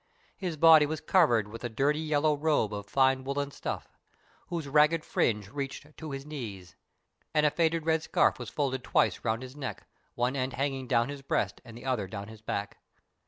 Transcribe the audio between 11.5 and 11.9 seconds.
and the